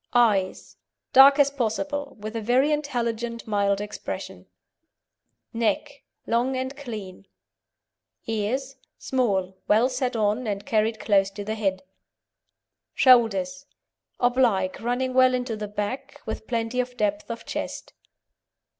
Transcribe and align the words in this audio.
EYES 0.13 0.77
Dark 1.13 1.37
as 1.37 1.51
possible, 1.51 2.17
with 2.19 2.35
a 2.35 2.41
very 2.41 2.71
intelligent, 2.71 3.45
mild 3.45 3.79
expression. 3.79 4.47
NECK 5.53 6.03
Long 6.25 6.57
and 6.57 6.75
clean. 6.75 7.27
EARS 8.27 8.77
Small, 8.97 9.55
well 9.67 9.89
set 9.89 10.15
on, 10.15 10.47
and 10.47 10.65
carried 10.65 10.99
close 10.99 11.29
to 11.29 11.43
the 11.43 11.53
head. 11.53 11.83
SHOULDERS 12.95 13.67
Oblique, 14.19 14.79
running 14.81 15.13
well 15.13 15.35
into 15.35 15.55
the 15.55 15.67
back, 15.67 16.19
with 16.25 16.47
plenty 16.47 16.79
of 16.79 16.97
depth 16.97 17.29
of 17.29 17.45
chest. 17.45 17.93